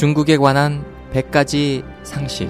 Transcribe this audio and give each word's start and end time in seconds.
중국에 0.00 0.38
관한 0.38 0.82
100가지 1.12 1.84
상식. 2.04 2.48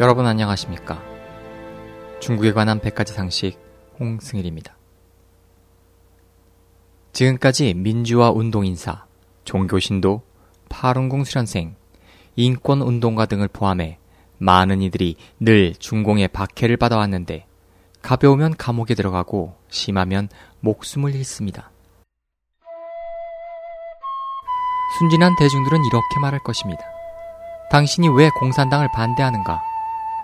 여러분 0.00 0.26
안녕하십니까? 0.26 1.00
중국에 2.18 2.52
관한 2.52 2.80
100가지 2.80 3.10
상식 3.10 3.60
홍승일입니다. 4.00 4.76
지금까지 7.12 7.74
민주화 7.74 8.32
운동 8.32 8.66
인사, 8.66 9.06
종교 9.44 9.78
신도, 9.78 10.22
파룬궁 10.68 11.22
수련생, 11.22 11.76
인권 12.34 12.82
운동가 12.82 13.26
등을 13.26 13.46
포함해 13.46 13.98
많은 14.38 14.82
이들이 14.82 15.14
늘 15.38 15.74
중공의 15.74 16.26
박해를 16.26 16.76
받아왔는데 16.76 17.47
가벼우면 18.02 18.56
감옥에 18.56 18.94
들어가고 18.94 19.56
심하면 19.68 20.28
목숨을 20.60 21.14
잃습니다. 21.14 21.70
순진한 24.98 25.36
대중들은 25.36 25.78
이렇게 25.84 26.20
말할 26.20 26.40
것입니다. 26.40 26.82
당신이 27.70 28.08
왜 28.08 28.30
공산당을 28.30 28.88
반대하는가? 28.92 29.62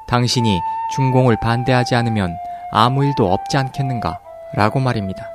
당신이 0.09 0.61
중공을 0.95 1.37
반대하지 1.41 1.95
않으면 1.95 2.35
아무 2.73 3.05
일도 3.05 3.31
없지 3.31 3.57
않겠는가? 3.57 4.21
라고 4.55 4.81
말입니다. 4.81 5.29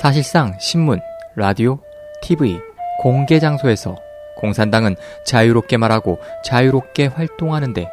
사실상 0.00 0.56
신문, 0.58 1.00
라디오, 1.36 1.78
TV, 2.22 2.58
공개 3.00 3.38
장소에서 3.38 3.96
공산당은 4.36 4.96
자유롭게 5.24 5.76
말하고 5.76 6.18
자유롭게 6.44 7.06
활동하는데 7.06 7.88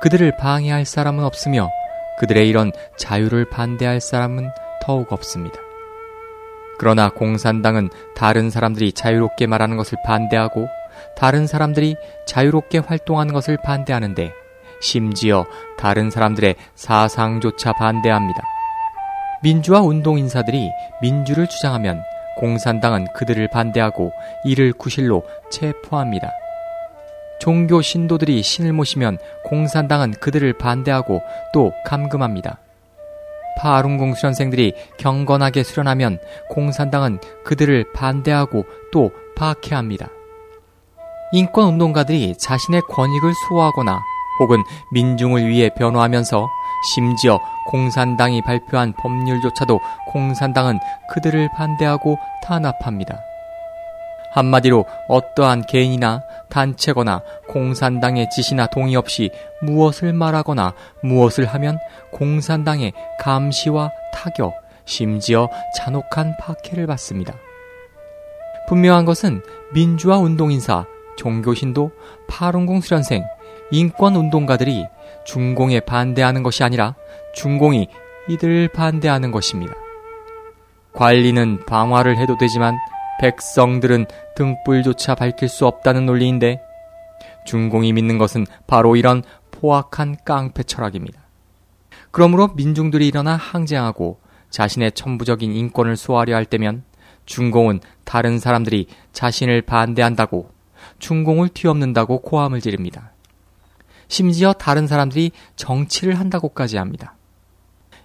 그들을 0.00 0.36
방해할 0.36 0.84
사람은 0.84 1.24
없으며 1.24 1.70
그들의 2.18 2.48
이런 2.48 2.72
자유를 2.96 3.50
반대할 3.50 4.00
사람은 4.00 4.50
더욱 4.82 5.12
없습니다. 5.12 5.58
그러나 6.78 7.10
공산당은 7.10 7.90
다른 8.16 8.50
사람들이 8.50 8.92
자유롭게 8.92 9.46
말하는 9.46 9.76
것을 9.76 9.98
반대하고 10.04 10.68
다른 11.16 11.46
사람들이 11.46 11.96
자유롭게 12.26 12.78
활동하는 12.78 13.32
것을 13.32 13.56
반대하는데 13.62 14.32
심지어 14.80 15.46
다른 15.78 16.10
사람들의 16.10 16.56
사상조차 16.74 17.72
반대합니다. 17.74 18.42
민주화 19.42 19.80
운동 19.80 20.18
인사들이 20.18 20.70
민주를 21.00 21.46
주장하면 21.46 22.02
공산당은 22.36 23.08
그들을 23.14 23.48
반대하고 23.48 24.12
이를 24.44 24.72
구실로 24.72 25.24
체포합니다. 25.50 26.32
종교 27.42 27.82
신도들이 27.82 28.40
신을 28.40 28.72
모시면 28.72 29.18
공산당은 29.42 30.12
그들을 30.12 30.52
반대하고 30.58 31.22
또 31.52 31.72
감금합니다. 31.84 32.60
파룬궁 33.58 34.14
수련생들이 34.14 34.74
경건하게 34.96 35.64
수련하면 35.64 36.20
공산당은 36.50 37.18
그들을 37.44 37.94
반대하고 37.94 38.64
또 38.92 39.10
박해합니다. 39.34 40.06
인권운동가들이 41.32 42.38
자신의 42.38 42.82
권익을 42.82 43.32
수호하거나 43.48 44.00
혹은 44.38 44.62
민중을 44.92 45.48
위해 45.48 45.68
변호하면서 45.76 46.48
심지어 46.94 47.40
공산당이 47.66 48.42
발표한 48.42 48.92
법률조차도 48.92 49.80
공산당은 50.12 50.78
그들을 51.10 51.48
반대하고 51.56 52.18
탄압합니다. 52.44 53.18
한마디로 54.32 54.86
어떠한 55.08 55.66
개인이나 55.66 56.22
단체거나 56.48 57.22
공산당의 57.48 58.28
지시나 58.30 58.66
동의 58.66 58.96
없이 58.96 59.30
무엇을 59.62 60.12
말하거나 60.12 60.74
무엇을 61.02 61.46
하면 61.46 61.78
공산당의 62.12 62.92
감시와 63.20 63.90
타격, 64.12 64.54
심지어 64.84 65.48
잔혹한 65.76 66.36
박해를 66.38 66.86
받습니다. 66.86 67.34
분명한 68.68 69.04
것은 69.04 69.42
민주화 69.72 70.18
운동인사, 70.18 70.86
종교신도, 71.16 71.90
파룬궁 72.28 72.80
수련생, 72.80 73.24
인권운동가들이 73.70 74.86
중공에 75.24 75.80
반대하는 75.80 76.42
것이 76.42 76.64
아니라 76.64 76.94
중공이 77.34 77.88
이들을 78.28 78.68
반대하는 78.68 79.30
것입니다. 79.30 79.74
관리는 80.92 81.64
방화를 81.66 82.18
해도 82.18 82.36
되지만 82.38 82.76
백성들은 83.20 84.06
등불조차 84.36 85.14
밝힐 85.14 85.48
수 85.48 85.66
없다는 85.66 86.06
논리인데 86.06 86.60
중공이 87.46 87.92
믿는 87.92 88.18
것은 88.18 88.46
바로 88.66 88.96
이런 88.96 89.22
포악한 89.50 90.16
깡패 90.24 90.62
철학입니다. 90.62 91.20
그러므로 92.10 92.48
민중들이 92.48 93.08
일어나 93.08 93.36
항쟁하고 93.36 94.20
자신의 94.50 94.92
천부적인 94.92 95.52
인권을 95.52 95.96
소화하려 95.96 96.36
할 96.36 96.44
때면 96.44 96.84
중공은 97.24 97.80
다른 98.04 98.38
사람들이 98.38 98.86
자신을 99.12 99.62
반대한다고 99.62 100.50
중공을 100.98 101.48
뒤엎는다고 101.48 102.20
고함을 102.20 102.60
지릅니다. 102.60 103.12
심지어 104.08 104.52
다른 104.52 104.86
사람들이 104.86 105.30
정치를 105.56 106.18
한다고까지 106.18 106.76
합니다. 106.76 107.14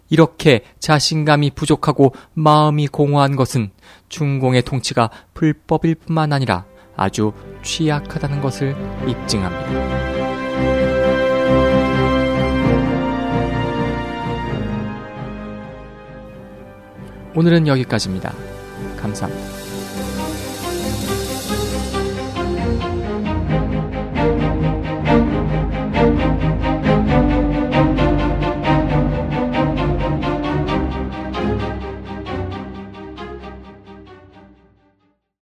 이렇게 0.10 0.62
자신감이 0.80 1.52
부족하고 1.52 2.14
마음이 2.34 2.88
공허한 2.88 3.36
것은 3.36 3.72
중공의 4.10 4.64
통치가 4.64 5.10
불법일 5.34 5.96
뿐만 5.96 6.34
아니라 6.34 6.66
아주 6.96 7.34
취약하다는 7.64 8.42
것을 8.42 8.76
입증합니다. 9.08 10.08
오늘은 17.36 17.68
여기까지입니다. 17.68 18.34
감사합니다. 19.00 19.77